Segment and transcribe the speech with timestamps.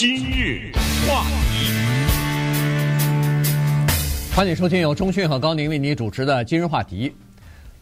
[0.00, 0.72] 今日
[1.06, 1.66] 话题，
[4.34, 7.14] 欢迎收听由中讯和高宁为你主持的今日话题。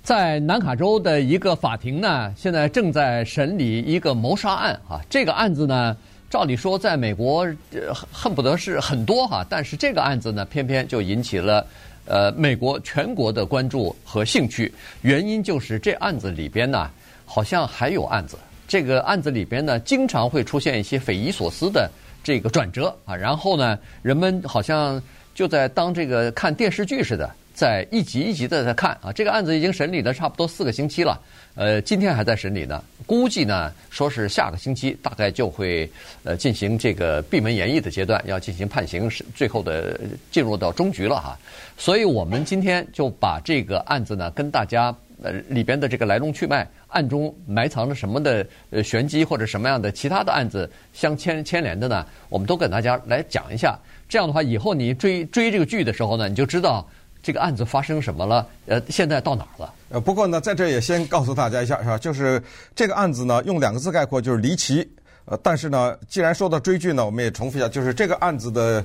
[0.03, 5.01] 在南卡州的一个法庭呢，现在正在审理一个谋杀案啊。
[5.09, 5.97] 这个案子呢，
[6.29, 11.65] 照理说在美国，呃，恨不得是很多哈，但是这个案子呢，偏偏就引起了
[12.05, 14.75] 呃美国全国的关注和兴趣。
[15.03, 16.91] 原因就是这案子里边呢，
[17.25, 18.37] 好像还有案子。
[18.67, 21.89] 这个案子里边呢，经常会出现一些匪夷所思的
[22.29, 25.03] 这个转折啊，然后呢，人们好像
[25.35, 29.11] 就在当这个看电视剧似的，在一集一集的在看啊。
[29.11, 31.19] 这个案子已经审理了差不多四个星期了，
[31.55, 32.85] 呃，今天还在审理呢。
[33.07, 35.91] 估计呢，说是下个星期大概就会
[36.23, 39.99] 呃进行这个闭门研议的阶段，要进行判刑，是最后的
[40.31, 41.35] 进入到终局了哈。
[41.79, 44.95] 所以我们今天就把这个案子呢跟大家。
[45.23, 52.07] 呃，里边的这个来龙去脉，暗中埋藏着什么的呃玄机或者什么样的其他的案子相牵牵连的呢？
[52.29, 53.79] 我们都跟大家来讲一下。
[54.09, 56.89] 这样的话，以后你追追这个剧的时候呢，你就知道
[57.23, 58.47] 这个案子发生什么了。
[58.67, 59.75] 呃，现在到哪儿了？
[59.91, 61.99] 呃，不过呢，在这也先告诉大家一下，是吧？
[61.99, 62.43] 就是
[62.75, 64.89] 这个案子呢，用两个字概括就是离奇。
[65.27, 68.83] 呃，但是呢，既然说到追剧呢，我们也重复一下，就是这个案子的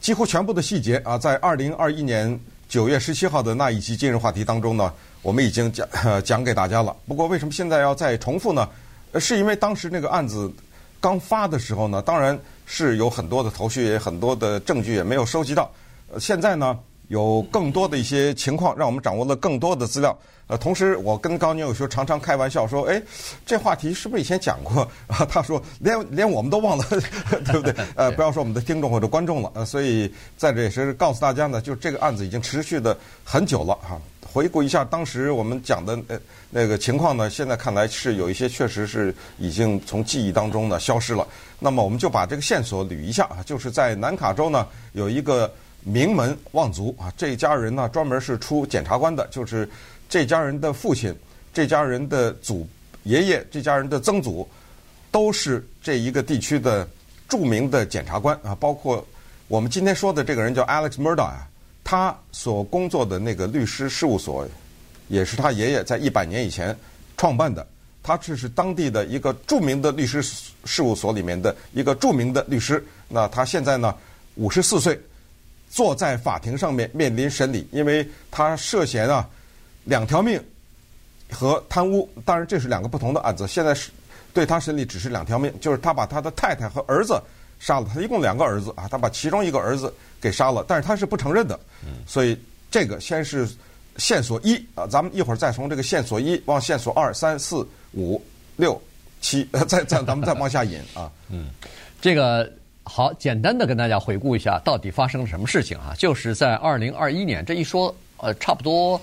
[0.00, 2.38] 几乎全部的细节啊，在二零二一年
[2.72, 4.90] 九月十七号的那一期今日话题当中呢。
[5.20, 5.86] 我们已经讲
[6.24, 6.96] 讲给大家了。
[7.06, 8.66] 不过为什么现在要再重复呢？
[9.20, 10.50] 是因为当时那个案子
[10.98, 15.70] 刚发的时候呢，当然是有很多的头绪，也很多的证据也没有收集到。
[16.18, 16.78] 现在呢，
[17.08, 20.18] 有更多的一些情况，让我们掌握了更多的资料。
[20.52, 23.02] 呃，同时我跟高宁有时候常常开玩笑说：“哎，
[23.46, 26.84] 这话题是不是以前讲过？” 啊，他说：“连连我们都忘了，
[27.46, 29.50] 对不对？”呃， 不要说我们的听众或者观众了。
[29.54, 32.94] 呃，所以在这也是告诉大家呢，就这个案子已经持续的
[33.24, 33.98] 很久了哈。
[34.30, 41.26] 回顾一下当时我们讲的呃那个情况呢，现在看来是有一些确实是已经从记忆当中呢消失了。
[41.58, 45.50] 那么我们就把这个线索捋一下啊，就是在南卡州呢有一个
[45.84, 49.68] 名门望族啊，这一家人呢专门是出检察官的，就是
[50.12, 51.10] 这家人的父亲、
[51.54, 52.68] 这家人的祖
[53.04, 54.46] 爷爷、这家人的曾祖
[55.10, 56.86] 都是这一个地区的
[57.26, 59.02] 著名的检察官啊，包括
[59.48, 61.48] 我们今天说的这个人叫 Alex Murdaugh 啊。
[61.82, 64.46] 他所工作的那个律师事务所，
[65.08, 66.76] 也是他爷爷在一百年以前
[67.16, 67.66] 创办的。
[68.02, 70.22] 他这是当地的一个著名的律师
[70.66, 72.86] 事务所里面的一个著名的律师。
[73.08, 73.96] 那他现在呢，
[74.34, 75.00] 五十四岁，
[75.70, 79.26] 坐在法庭上面面临审理，因为他涉嫌啊
[79.84, 80.42] 两条命
[81.30, 82.08] 和贪污。
[82.24, 83.46] 当然这是两个不同的案子。
[83.46, 83.90] 现在是
[84.32, 87.20] 对他审理只是两条命，就是他把他的太太和儿子。
[87.58, 91.56] 杀了他，一共两个儿子啊，他把其中一个儿子给杀了，但是他是不承认的，
[92.08, 92.36] 所以
[92.72, 93.48] 这个先是
[93.98, 98.20] 线索一啊，咱们一会儿再从这个线索一往线索二、三、四、五、
[98.56, 98.82] 六、
[99.20, 101.08] 七，再再咱们再往下引啊。
[101.28, 101.50] 嗯，
[102.00, 105.94] 这个好，简单的跟大家回顾一下，到底发生了什么事情啊？
[105.96, 108.98] 就是在二零二一年，这一说呃，差不多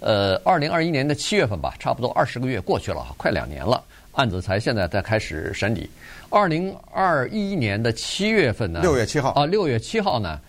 [0.00, 5.88] 呃，二零二一年的七月份吧，差不多二十个月过去了，快两年了，案子才现在在开始审理。
[6.30, 10.40] 二零二一年的七月份呢，六月七号啊，六月七号呢，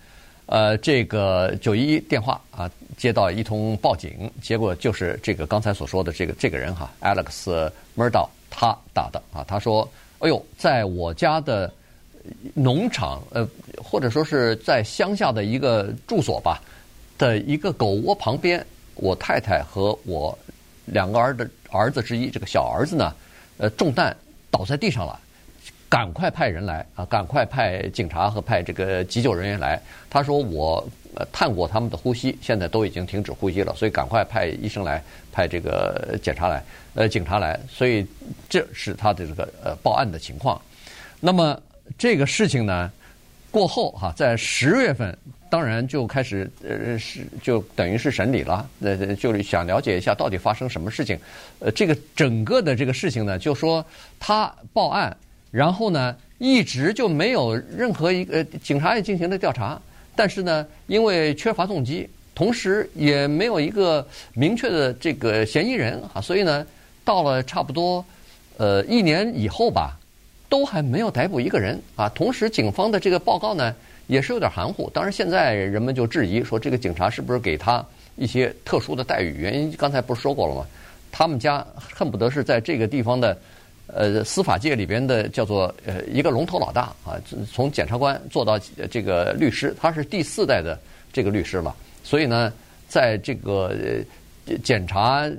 [0.46, 9.86] 呃，这个九一一电话啊，接到一通报警，结果就是这个刚才所说的这个这个人哈，Alex Murdaugh 他打的啊，他说，
[10.20, 11.70] 哎呦，在我家的
[12.54, 13.46] 农场呃，
[13.76, 16.62] 或者说是在乡下的一个住所吧
[17.18, 18.64] 的一个狗窝旁边，
[18.94, 20.36] 我太太和我
[20.86, 23.14] 两个儿的儿子之一这个小儿子呢，
[23.58, 24.16] 呃，中弹
[24.50, 25.20] 倒在地上了。
[25.86, 27.04] 赶快派人来啊！
[27.04, 29.80] 赶快派警察和派这个急救人员来。
[30.10, 30.84] 他说我
[31.30, 36.64] 探过他们的呼吸，现在都已经停止呼吸了，所以赶快派医生来，派这个检查来，
[36.94, 37.60] 呃，警察来。
[37.70, 38.04] 所以
[38.48, 40.60] 这是他的这个呃报案的情况。
[41.20, 41.62] 那么
[41.96, 42.90] 这个事情呢
[43.52, 45.16] 过后哈，在十月份
[45.54, 51.16] 当然就开始呃是就等于是审理了，呃就是想了解一下到底发生什么事情。
[51.60, 53.86] 呃，这个整个的这个事情呢，就说
[54.18, 55.16] 他报案。
[55.52, 59.80] 然后呢，一直就没有任何一个警察也进行了调查，
[60.16, 66.66] 但是呢，因为缺乏动机，同时也没有一个明确的这个嫌疑人啊，所以呢，
[67.04, 68.04] 到了差不多
[68.56, 69.96] 呃一年以后吧，
[70.48, 72.08] 都还没有逮捕一个人啊。
[72.10, 73.74] 同时，警方的这个报告呢，
[74.06, 74.90] 也是有点含糊。
[74.90, 77.84] 当然，现在人们就质疑说，这个警察是不是给他
[78.16, 79.36] 一些特殊的待遇？
[79.38, 80.66] 原因刚才不是说过了吗？
[81.10, 83.36] 他们家恨不得是在这个地方的。
[83.86, 87.20] 呃，司法界里边的叫做呃一个龙头老大啊，
[87.52, 88.58] 从检察官做到
[88.90, 90.80] 这个律师，他是第四代的
[91.12, 91.76] 这个律师了。
[92.02, 92.50] 所以呢，
[92.88, 93.76] 在这个
[94.62, 95.30] 检察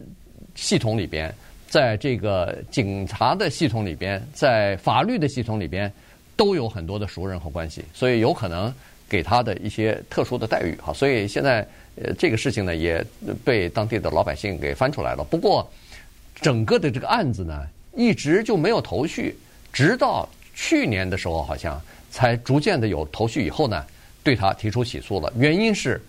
[0.54, 1.34] 系统里边，
[1.76, 5.92] 在这个警察的系统里边，在法律的系统里边，
[6.38, 8.74] 都有很多的熟人和关系，所以有可能
[9.10, 10.94] 给他的一些特殊的待遇哈。
[10.94, 11.68] 所以现在
[12.02, 13.06] 呃这个事情呢也
[13.44, 15.24] 被当地的老百姓给翻出来了。
[15.26, 15.70] 不过
[16.36, 19.36] 整个的这个案子呢一直就没有头绪，
[19.74, 23.86] 直到去年的时候好像才逐渐的有头绪，以后呢
[24.24, 25.30] 对他提出起诉了。
[25.36, 26.02] 原因是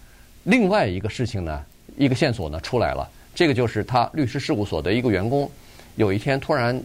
[0.45, 1.65] 另外一个事情呢，
[1.97, 5.49] 一个线索呢出来了，这个就是他律师事务所的一个员工
[5.95, 6.77] 有一天突然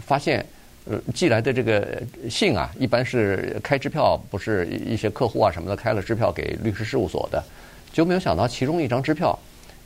[0.00, 0.42] 发现。
[0.90, 7.44] 呃，寄来的这个信啊，一般是开支票，不是一些客户啊什么的开了支票给律师事务所的，
[7.92, 9.38] 就没有想到其中一张支票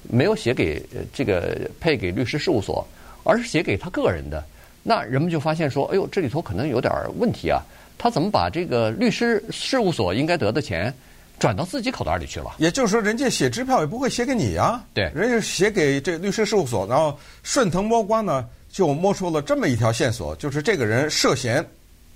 [0.09, 0.81] 没有写给
[1.13, 2.87] 这个配给律师事务所，
[3.25, 4.45] 而是写给他个人的。
[4.85, 7.61] 那人们就发现说，哎呦，这里头可能有点问题啊！
[7.99, 10.95] 他怎么把这个律师事务所应该得的钱
[11.43, 12.55] 转到自己口袋里去了？
[12.59, 18.47] 也就是说，人家写支票也不会写给你啊，对，人家写给这律师事务所，然后顺藤摸瓜呢。
[18.71, 21.63] 就摸出了这么一条线索，就是这个人涉嫌，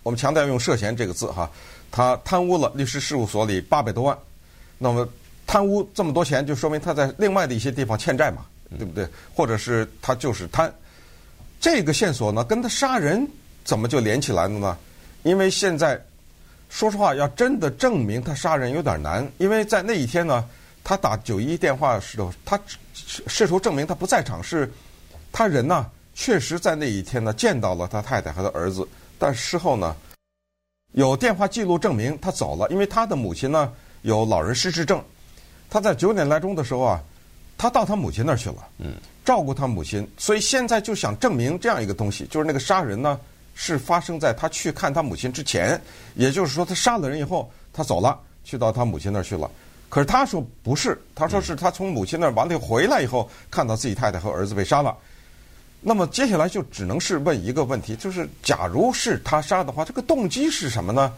[0.02, 1.50] 我们强调用“涉嫌”这个字哈，
[1.90, 4.16] 他贪污了律师事务所里八百多万，
[4.78, 5.06] 那么
[5.46, 8.46] 贪污这么多钱，就说明他在另外的一些地方欠债嘛，
[8.78, 9.06] 对不对？
[9.34, 10.72] 或者是他就是贪，
[11.60, 13.28] 这个线索呢，跟他杀人
[13.62, 14.78] 怎么就连起来了呢？
[15.24, 16.02] 因为现在
[16.76, 20.46] 说实话，要真的证明他杀人有点难，因为在那一天呢，
[20.84, 22.60] 他打九一一电话的时候，他
[22.92, 24.70] 试图证明他不在场，是
[25.32, 25.90] 他人呢。
[26.12, 28.86] 确实在那一天呢，见到了他太太和他儿子，
[29.18, 29.96] 但事后呢，
[30.92, 35.02] 有电话记录证明他走了，因为他的母亲呢有老人失智症，
[35.70, 37.02] 他在九点来钟的时候啊，
[37.56, 38.92] 他到他母亲那儿去了，嗯，
[39.24, 43.18] 照顾他母亲，所以现在就想证明这样一个东西，就是那个杀人呢
[43.58, 45.80] 是发生在他去看他母亲之前，
[46.14, 49.50] 也就是说他杀了人以后他走了，去到他母亲那儿去了，
[49.88, 54.94] 可是他说不是，他说是他从母亲那儿完了回来以后，看到自己太太和儿子被杀了。
[55.80, 61.10] 那么接下来就只能是问一个问题，就是假如是他杀的话，这个动机是什么呢？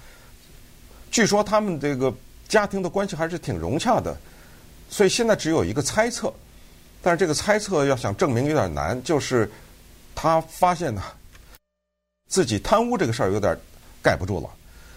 [1.11, 2.14] 据说他们这个
[2.46, 4.17] 家庭的关系还是挺融洽的，
[4.88, 6.32] 所以现在只有一个猜测，
[7.02, 9.50] 但是这个猜测要想证明有点难，就是
[10.14, 11.02] 他发现呢
[12.29, 13.57] 自己贪污这个事儿有点
[14.03, 14.49] 盖不住了，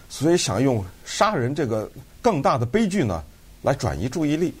[0.08, 1.90] 所以想用杀人这个
[2.20, 3.22] 更大的悲剧呢
[3.62, 4.54] 来转移注意力，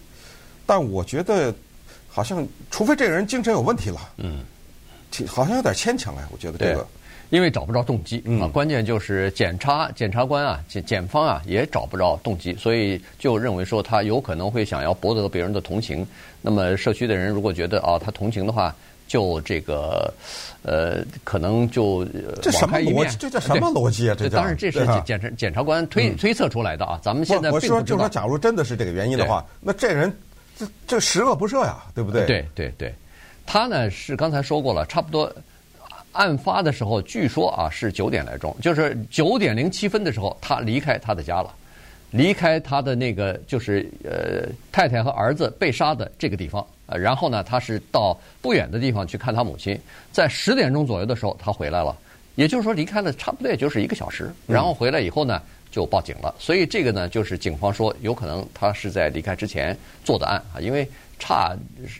[0.66, 1.54] 但我觉得
[2.08, 4.40] 好像除非这个人精神有问题了，嗯。
[5.26, 6.86] 好像有点牵强哎，我觉得这个，
[7.28, 8.24] 因为找不着动机。
[8.40, 16.06] 啊，关键就是检察检察官啊，检检方啊也找不着动机，所以就认为说他有可能会想要博得别人的同情。
[16.40, 18.74] 那么社区的人如果觉得啊他同情的话，
[19.12, 20.10] 就这个
[20.62, 22.02] 呃可能就
[22.40, 23.14] 这什么逻辑？
[23.18, 24.16] 这叫什么逻辑啊？
[24.18, 26.98] 这当然这是检察检察官推推测出来的啊。
[27.02, 30.10] 咱们现在我说就说，假如真的是这个原因的话，那这人
[30.56, 32.24] 这这十恶不赦呀，对不对？
[32.24, 32.94] 对对对。
[33.44, 35.30] 他呢是刚才说过了，差不多
[36.12, 41.54] 案发的时候，据说啊是九点来钟，就是九点零七分的时候，他离开他的家了，
[42.12, 49.78] 离开他的那个就是呃太太和儿子被杀的这个地方，呃，然后呢他是到不远的地方去看他母亲，
[50.12, 51.96] 在十点钟左右的时候他回来了，
[52.34, 55.40] 也就是说离开了差不多也就是一个小时，然后回来以后呢
[55.70, 60.86] 就报警了，所以这个呢就是警方说有可能他是在离开之前做的案啊，因为。
[61.18, 61.56] 差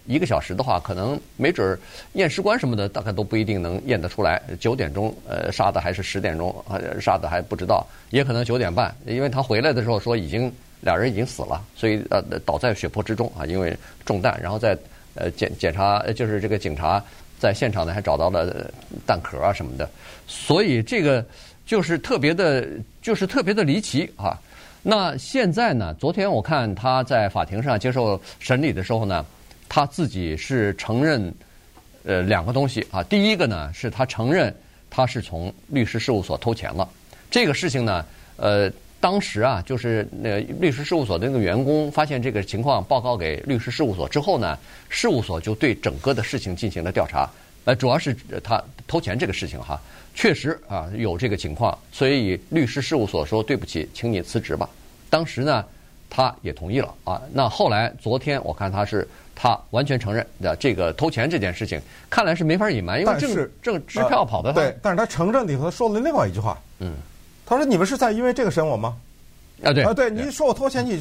[0.06, 1.78] 一个小时的话，可能没准
[2.14, 4.42] 验尸官什么的，大概都不一定能验得出来。
[4.58, 6.52] 九点钟呃杀的还是十点钟
[7.00, 14.36] 杀的还不知道，也可能九点半，因为他回来的时候说已经俩人已经死了，所以呃倒在血泊之中啊，因为中弹。
[14.42, 14.76] 然后在
[15.14, 17.02] 呃检检查就是这个警察
[17.38, 18.70] 在现场呢还找到了
[19.06, 19.88] 弹壳啊什么的，
[20.26, 21.24] 所以这个
[21.66, 22.66] 就是特别的，
[23.00, 24.38] 就是特别的离奇啊。
[24.82, 25.94] 那现在呢？
[25.94, 29.24] 昨天我看他在法庭上接受审理的时候呢，
[29.68, 31.32] 他自己是承认
[32.04, 33.00] 呃两个东西啊。
[33.04, 34.52] 第一个呢是他承认
[34.90, 36.88] 他是从律师事务所偷钱了。
[37.30, 38.04] 这个事情呢，
[38.36, 38.68] 呃，
[39.02, 44.56] 当时啊就是那律师事务所的那个员工发现这个情况，报告给律师事务所之后呢，
[44.88, 47.28] 事务所就对整个的事情进行了调查。
[47.64, 49.80] 呃，主要是他偷钱这个事情哈。
[50.14, 54.68] 确实啊，有这个情况，所以律师事务所说对不起，请你辞职吧。
[55.10, 55.64] 当时呢，
[56.08, 57.20] 他也同意了啊。
[57.32, 64.52] 那后来昨天我看他是他完全承认的这个偷钱这件事情，看来是没法隐瞒，因为正正支票跑的。
[64.52, 66.94] 对，但是他承认里头他说了另外一句话，嗯，
[67.56, 68.96] 他说你们是在因为这个审我吗？
[69.62, 71.00] 啊对啊对，你说我偷钱，你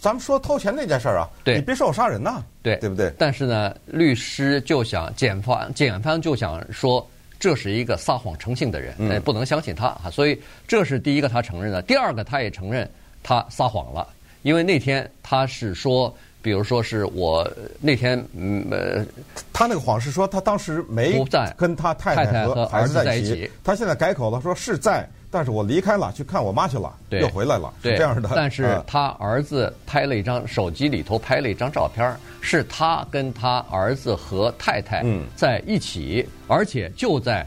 [0.00, 3.12] 咱们说偷钱那件事儿啊，对，你别说我杀人呐，对对不对？
[3.18, 7.06] 但是呢，律师就想检方检方就想说。
[7.40, 10.08] 这是一个撒谎成性的人，嗯，不能相信他啊！
[10.12, 11.82] 所以这是第一个他承认的。
[11.82, 12.88] 第二个，他也承认
[13.20, 14.06] 他撒谎了，
[14.42, 17.44] 因为那天他是说，比如说是我
[17.80, 19.04] 那天，嗯呃，
[19.52, 28.30] 他那个谎是说他当时没在跟他太太和儿子在一起，他现在改口了，说是在但是我离开了，去看我妈去了，对又回来了，对是这样的。
[28.34, 37.46] 但是啊他儿子拍了一张手机里头拍了一张照片，是他跟他儿子和太太嗯在一起，而且就在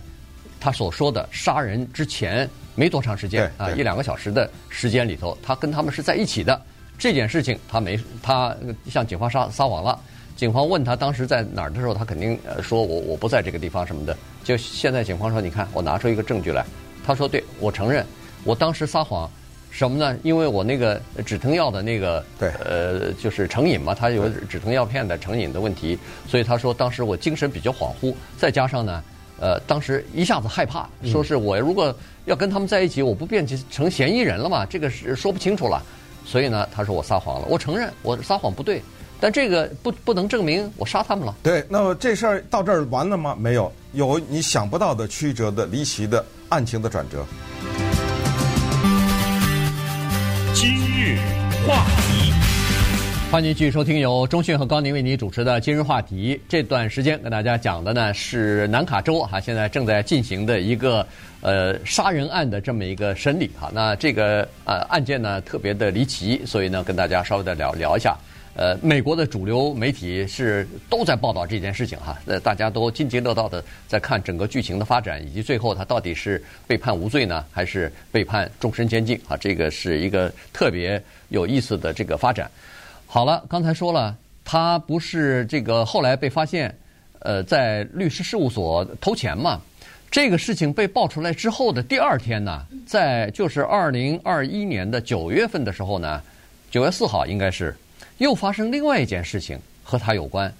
[0.59, 6.59] 他所说的杀人之前没多长时间啊，一两个小时的时间里头，他跟他们是在一起的。
[6.97, 8.55] 这件事情他没他
[8.89, 9.99] 向警方撒撒谎了。
[10.35, 14.17] 警方问他当时在哪儿的时候，他肯定呃说我我不在这个地方什么的。
[14.43, 16.65] 就现在警方说，你看我拿出一个证据来，
[17.05, 18.05] 他说对我承认，
[18.43, 19.29] 我当时撒谎。
[19.69, 20.17] 什么呢？
[20.23, 29.03] 因为我那个止疼药的那个，对呃，就是成瘾嘛，他有止疼药片的成瘾的问题，所以他说当时我精神比较恍惚，再加上呢，
[29.37, 31.93] 呃，当时一下子害怕，说是我如果
[32.23, 34.65] 要跟他们在一起，我不变成嫌疑人了嘛？
[34.65, 35.83] 这个是说不清楚了，
[36.25, 38.81] 所以呢，他说我撒谎了，我承认我撒谎不对，
[39.19, 41.35] 但这个不不能证明我杀他们了。
[41.43, 43.35] 对，那么这事儿到这儿完了吗？
[43.37, 47.25] 没有，有你想不到的曲折的、离奇的案情的转折。
[50.53, 51.17] 今日
[51.67, 52.31] 话题，
[53.29, 56.33] 欢迎继续收听由中讯和高宁为您主持的《今日话题》。
[56.47, 61.05] 这段时间跟大家讲的呢是南卡州哈，现在正在进行的一个
[61.41, 63.69] 呃杀人案的这么一个审理哈。
[63.73, 68.15] 那这个呃案件呢特别的离奇，所以呢跟大家稍微的聊聊一下。
[68.57, 79.35] 呃，美国的主流媒体是都在报道这件事情哈，呃，大家都津津乐道的在看整个剧情的发展，以及最后他到底是被判无罪呢，还是被判终身监禁啊？
[79.35, 82.49] 这个是一个特别有意思的这个发展。
[83.05, 86.73] 好了，刚才说了，他不是这个后来被发现，
[87.19, 89.59] 呃，在律师事务所偷钱嘛？
[90.09, 96.21] 这个事情被爆出来之后的第二天呢，在就是二零二一年的九月份的时候呢，
[96.71, 97.75] 九月四号应该是。
[98.17, 100.53] 又发生另外一件事情和他有关。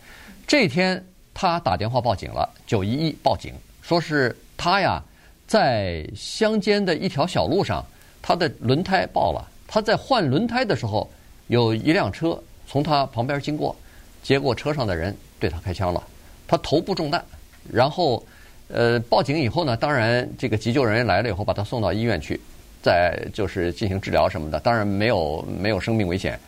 [0.48, 5.02] 这天他打电话报警了，九一一报警，说是他呀
[5.48, 7.86] 在乡间的一条小路上，
[8.22, 9.52] 他的轮胎爆了。
[9.68, 11.10] 他在换轮胎的时候，
[11.48, 13.76] 有一辆车从他旁边经过，
[14.22, 16.02] 结果车上的人对他开枪了，
[16.48, 17.24] 他头部中弹。
[17.72, 18.24] 然后
[18.68, 22.40] 呃报警以后呢，当然这个急救人员来了以后，把他送到医院去，
[22.84, 26.40] 再就是进行治疗什么的，当然没有没有生命危险。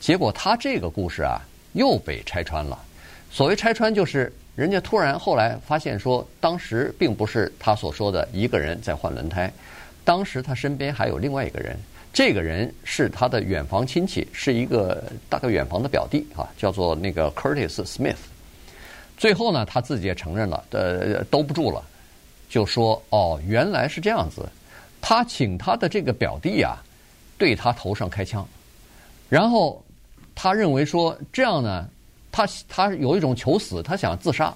[0.00, 1.40] 结果他这个故事啊
[1.74, 2.76] 又被拆穿了。
[3.30, 9.52] 所谓拆穿，就是人家突然后来发现说，当时并不是他所说的一个人在换轮胎，
[10.02, 11.78] 当时他身边还有另外一个人，
[12.12, 18.16] 这个人是他的远房亲戚，是一个大概远房的表弟啊，叫做那个 Curtis Smith。
[19.16, 21.84] 最后呢，他自己也承认了，呃，兜不住了，
[22.48, 24.44] 就说哦，原来是这样子，
[25.00, 26.82] 他请他的这个表弟啊，
[27.38, 28.44] 对他头上开枪，
[29.28, 29.80] 然后。
[30.42, 31.86] 他认为说这样呢，
[32.32, 34.54] 他他有一种求死，他想自杀，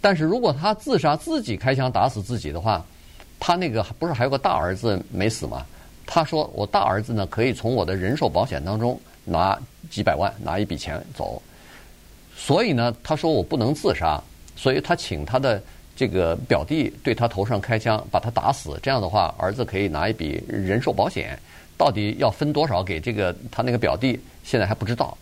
[0.00, 2.82] 但是如果他自杀自己开枪打死自己的话，
[3.38, 5.66] 他那个不是还有个大儿子没死吗？
[6.06, 9.58] 他说我大儿子呢可以从我的人寿保险当中拿
[9.90, 11.42] 几百万拿一笔钱走，
[12.34, 14.18] 所以呢他说我不能自杀，
[14.56, 15.62] 所以他请他的
[15.94, 21.38] 这个表弟对他头上开枪把他打死，这样的话儿子可以拿一笔人寿保险，
[21.76, 25.14] 到底要分多少给这个他那个表弟现在还不知道。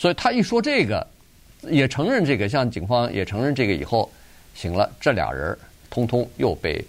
[0.00, 1.06] 所以他一说这个，
[1.64, 4.10] 也承认这个，像警方也承认这个以后，
[4.54, 5.54] 行了，这俩人
[5.90, 6.82] 通通又被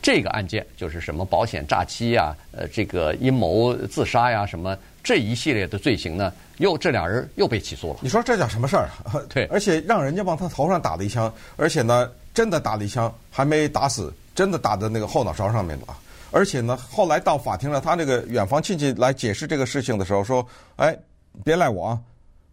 [0.00, 7.98] 这个案件，就是什么保险诈欺呀、呃，这个阴谋自杀呀，什么这一系列的罪行呢， 又这俩人又被起诉了。
[8.00, 9.20] 你说这叫什么事儿啊？
[9.28, 15.94] 对，而且让人家往他头上打了一枪，而且呢，真的打了一枪，还没打死，真的打在那个后脑勺上面了。
[16.30, 20.96] 而且呢，后来到法庭了，他那个远房亲戚来解释这个事情的时候说：“哎，
[21.44, 22.00] 别赖我啊。”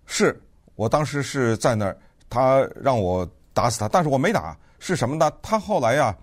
[0.08, 0.42] 是
[0.76, 1.96] 我当时是在那儿，
[2.30, 4.58] 他让我打死他，但是我没打。
[4.80, 5.32] 是什么呢？
[5.42, 6.16] 他后来呀，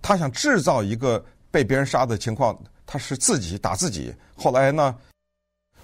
[0.00, 4.14] 他想制造一个被别人杀的情况，他是自己打自己。
[4.34, 4.96] 后来呢，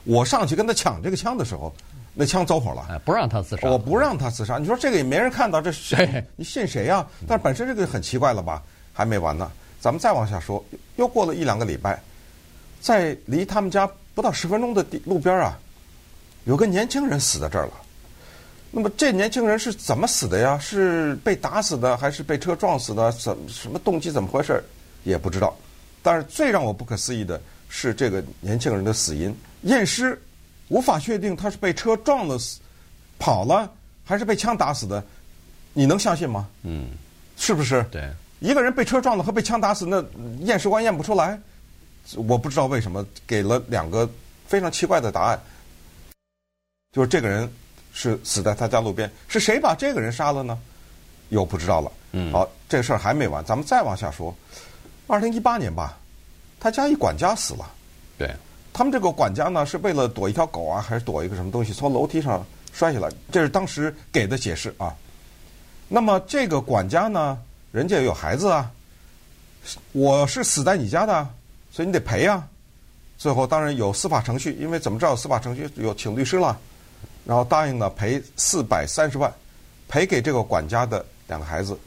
[0.04, 1.70] 我上去跟他抢这个枪的时候，
[2.14, 3.68] 那枪走火了，哎，不让他自杀。
[3.68, 4.56] 我不让他自杀。
[4.56, 6.24] 你说这个也没人看到，这谁？
[6.34, 7.06] 你信谁呀？
[7.28, 8.62] 但本身这个很奇怪了吧？
[8.94, 10.64] 还没完呢，咱们再往下说。
[10.96, 12.02] 又过了一两个礼拜，
[12.80, 15.58] 在离他们家不到十分钟的地路边啊。
[16.44, 17.72] 有个年轻人死在这儿了，
[18.70, 20.58] 那么这年轻人是怎么死的呀？
[20.58, 23.10] 是被打死的，还是被车撞死的？
[23.12, 24.10] 怎什么动机？
[24.10, 24.62] 怎么回事？
[25.04, 25.56] 也不知道。
[26.02, 30.20] 但是最让我不可思议的是这个年轻人的死因，验尸
[30.68, 32.60] 无法确定他是被车撞了死，
[33.18, 33.70] 跑了，
[34.04, 35.02] 还是被枪打死的。
[35.72, 36.46] 你能相信吗？
[36.62, 36.88] 嗯，
[37.36, 37.82] 是不是？
[37.90, 38.08] 对，
[38.40, 40.04] 一个人被车撞了和被枪打死，那
[40.40, 41.40] 验尸官验不出来。
[42.16, 44.06] 我不知道为什么给了两个
[44.46, 45.40] 非常奇怪的答案。
[46.94, 47.52] 就是这个人
[47.92, 50.56] 是死在他家路边，是谁把这个人杀了呢？
[51.30, 51.90] 又不知道了。
[52.12, 54.32] 嗯，好，这个事儿还没完，咱们再往下说。
[55.08, 55.98] 二零一八年吧，
[56.60, 57.68] 他家一管家死了。
[58.16, 58.32] 对，
[58.72, 63.10] 他们这个管家呢，是为了躲一条狗啊，还是躲一个什么东西，从楼梯上摔下来。
[63.32, 64.94] 这是当时给的解释啊。
[65.88, 67.36] 那么这个管家呢，
[67.72, 68.70] 人家也有孩子啊，
[69.90, 71.28] 我是死在你家的，
[71.72, 72.46] 所以你得赔啊。
[73.18, 76.58] 最后当然有司法程序，因为怎么着有司法程序，有请律师了，
[77.24, 79.32] 然后答应了赔四百三十万，
[79.88, 81.78] 赔给这个管家的两个孩子，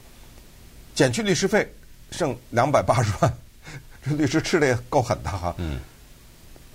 [0.96, 1.72] 减去律师费，
[2.12, 3.34] 剩两百八十万。
[4.04, 5.54] 这律师吃的也够狠的哈。
[5.58, 5.80] 嗯。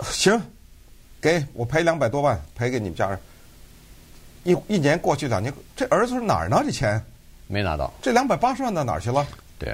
[0.01, 0.41] 行，
[1.21, 3.19] 给我赔两百多万，赔给你们家人。
[4.43, 6.61] 一一年过去两年，这儿子是哪儿呢？
[6.65, 7.01] 这钱
[7.47, 7.93] 没拿到。
[8.01, 9.25] 这两百八十万到哪儿去了？
[9.57, 9.73] 对，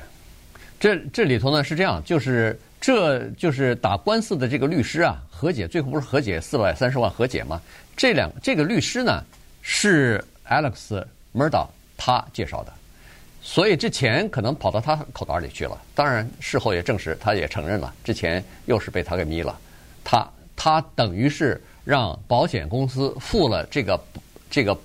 [0.79, 7.61] 这这里头呢是这样，就是这就是打官司的这个律师啊，和解最后不是和解四百三十万和解吗？
[7.97, 9.23] 这两这个律师呢
[9.61, 11.03] 是 Alex
[11.35, 11.67] Murda
[11.97, 12.71] 他介绍的，
[13.41, 15.77] 所以这钱可能跑到他口袋里去了。
[15.93, 19.59] 当然事后也证实，他也承认了，这钱又是被他给迷了。
[20.03, 24.01] 他他等于是让保险公司付了这个
[24.49, 24.77] 这个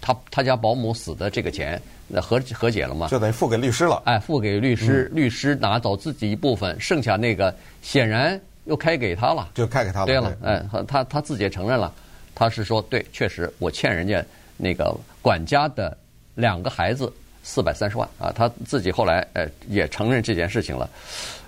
[0.00, 3.08] 他他家保姆死的这个钱，那和和解了嘛？
[3.08, 4.02] 就等于付给律师了。
[4.04, 10.06] 哎，付给律师，律师拿走自己一部分，剩下那个显然又开给他了，就开给他了。
[10.06, 11.92] 对了，哎，他他自己也承认了，
[12.34, 14.24] 他是说对，确实我欠人家
[14.56, 15.96] 那个管家的
[16.34, 20.90] 两个孩子四百三十万啊，他自己后来呃也承认这件事情了，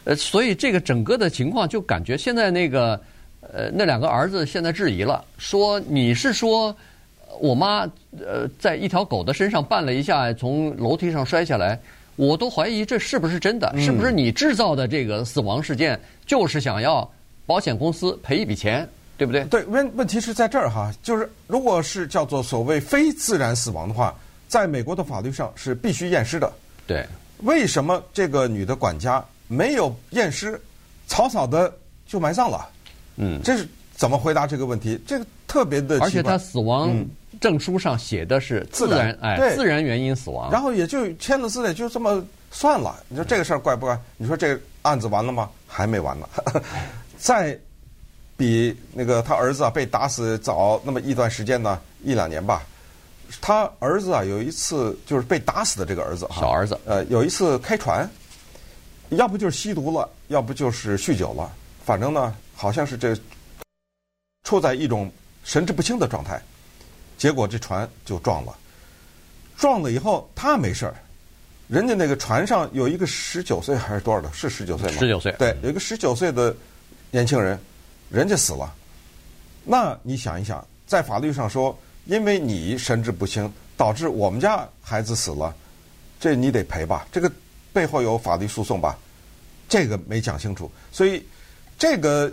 [0.04, 3.00] 呃，所以这个整个的情况就感觉现在那个。
[3.52, 6.74] 呃，那两个儿子现在质疑了，说你是说
[7.40, 7.80] 我妈
[8.18, 11.78] 呃在一条狗的身上绊了一下，从楼梯上摔下来，
[12.16, 17.08] 我都怀疑这是不是真的，是不是你制造的这个死亡事件，就是想要
[17.46, 19.44] 保险公司赔一笔钱，对不对？
[19.44, 24.14] 对，问问题是在这儿哈，就是如果是叫做所谓非自然死亡的话，
[24.48, 26.52] 在美国的法律上是必须验尸的。
[26.86, 27.04] 对，
[27.42, 30.60] 为什么这个女的管家没有验尸，
[31.06, 31.72] 草草的
[32.06, 32.68] 就埋葬了？
[33.16, 34.98] 嗯，这是怎么回答这个问题？
[35.06, 36.94] 这个特别的，而且她死亡
[37.44, 40.50] 证书上写的是自然，自然哎，自然原因死亡。
[40.50, 42.96] 然后也就签了字，也就这么算了。
[43.06, 44.00] 你说这个事儿怪不怪？
[44.16, 45.50] 你说这个案子完了吗？
[45.68, 46.26] 还没完呢。
[47.18, 47.58] 再
[48.34, 52.62] 比那个他儿子啊被打死早那么一段时间呢，一两年吧。
[53.42, 58.08] 他儿子啊有一次就是被打死的这个儿子，小儿子，呃，有一次开船，
[59.10, 61.52] 要不就是吸毒了，要不就是酗酒了，
[61.84, 62.34] 反正呢。
[62.56, 63.16] 好像是这
[64.44, 65.10] 处在一种
[65.42, 66.40] 神志不清的状态，
[67.24, 68.54] 结果这船就撞了。
[69.56, 70.94] 撞了以后他没事儿，
[71.68, 74.30] 人家那个船上有一个十九岁还是多少的？
[74.30, 74.98] 是十九岁吗？
[74.98, 75.34] 十九岁。
[75.38, 76.54] 对，有一个十九岁的
[77.10, 77.58] 年轻人，
[78.10, 78.70] 人家死了。
[79.64, 85.54] 那你想一想，在法律上说，因为你神志不清导致我们家孩子死了，
[86.20, 87.08] 这你得赔吧？
[87.10, 87.32] 这个
[87.72, 88.98] 背后有法律诉讼吧？
[89.66, 91.24] 这个没讲清楚，所以
[91.78, 92.30] 这个。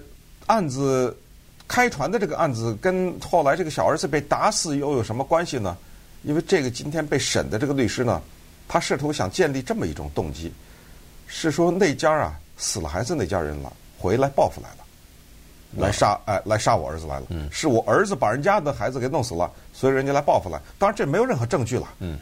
[0.48, 1.16] 案子
[1.72, 5.78] 开船的这个案子跟后来这个小儿子被打死又有什么关系呢？
[6.24, 8.22] 因为这个今天被审的这个律师呢，
[8.68, 10.52] 他试图想建立这么一种动机，
[11.28, 14.84] 是说那家啊死了孩子那家人了，回来报复来了，
[15.78, 20.60] 来杀哎来杀我儿子来了，是我儿子把人家的孩子给弄死了，所以人家来报复来。
[20.78, 22.20] 当然这没有任何证据了，嗯，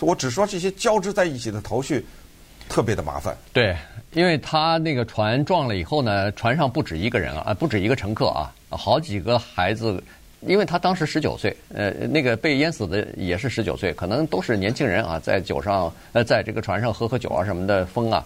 [0.00, 2.02] 我只说这些交织在一起的头绪。
[2.68, 3.76] 特别的麻烦，对，
[4.10, 10.02] 因为他那个船撞了以后呢，船上不止一个人啊，不止一个乘客啊，好几个孩子，
[10.40, 18.24] 因为他当时十九岁，呃，那个被淹死的也是十九岁，可能都是年轻人啊，在酒上，呃，在这个船上喝喝酒啊什么的疯啊，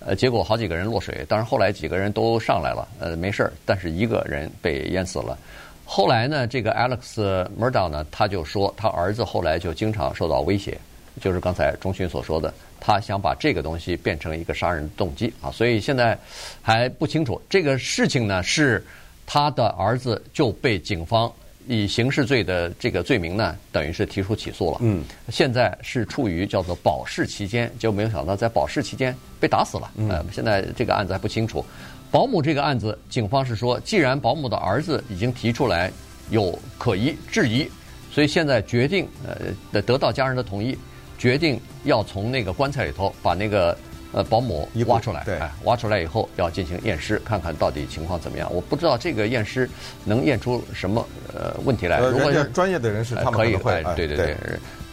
[0.00, 5.36] 呃，结果好几个人落水，当然后来几个人都上来了，呃，没事儿，但是一个人被淹死了。
[5.84, 10.78] 后来呢，这个 Alex Murdaugh 呢，他就说他儿子后来就经常受到威胁，
[11.20, 12.52] 就是刚才中勋所说的。
[12.80, 16.16] 他想把这个东西变成一个杀人动机啊，所以现在
[16.62, 18.84] 还不清楚这个事情呢，是
[19.30, 21.30] 他的儿子就被警方
[21.66, 24.78] 以刑事罪的这个罪名呢，等于是提出起诉了。
[24.80, 29.90] 嗯，现在是处于叫做保释期间，就没有想到在保释期间被打死了。
[29.96, 31.62] 嗯，现在这个案子还不清楚。
[32.10, 35.92] 保姆这个案子，警方是说，既然保姆的儿子已经提出来
[36.30, 37.68] 有可疑质疑，
[38.10, 39.36] 所以现在决定呃
[39.70, 40.74] 得得到家人的同意。
[41.18, 43.76] 决定要从那个棺材里头把那个
[44.12, 48.52] 呃保姆挖出来，对，挖出来以后要进行验尸，看看到底情况怎么样。
[48.52, 49.68] 我不知道这个验尸
[50.04, 51.98] 能验出什么呃问题来。
[52.00, 53.84] 如果是专业的人士，他们可以会。
[53.96, 54.36] 对对对，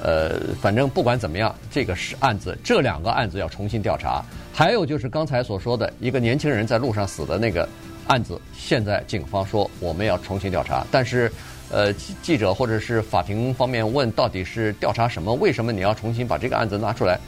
[0.02, 4.24] 呃，反正不管怎么样，这个是案子，这两个案子要重新调查。
[4.54, 7.68] 还有就是刚才所说的一个年轻人在路上死的那个
[8.08, 11.32] 案子，现在警方说我们要重新调查，但是。
[11.72, 15.34] 呃，记者或者是法庭方面问，到底是调查什么？
[15.34, 17.20] 为什么你要重新把这个案子拿出来？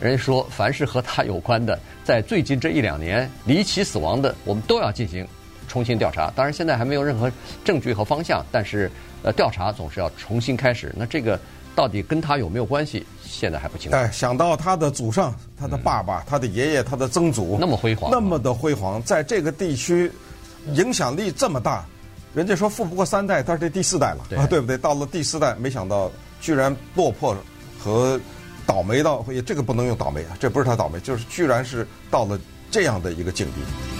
[0.00, 5.26] 人家说，凡是和他有关的，在最近这一两年离奇死亡的，我们都要进行
[5.66, 6.30] 重新调查。
[6.36, 7.32] 当然，现在还没有任何
[7.64, 8.90] 证据和方向，但是
[9.22, 10.92] 呃，调查总是要重新开始。
[10.96, 11.40] 那这个
[11.74, 13.06] 到底跟他有没有关系？
[13.24, 13.96] 现在还不清楚。
[13.96, 20.12] 哎，想到他的祖上，他的爸爸、嗯、他的爷爷、他的曾祖，那么辉煌，那么的辉煌，在这个地区
[20.74, 21.84] 影响力这么大，
[22.34, 24.76] 人家说富不过三代，他是这第四代了对啊，对不对？
[24.76, 27.34] 到了第四代，没想到居然落魄
[27.78, 28.20] 和。
[28.66, 32.38] 倒霉到，也这个不能用倒霉啊，这不是他倒霉，就是居然是到了
[32.70, 33.95] 这样的一个境地。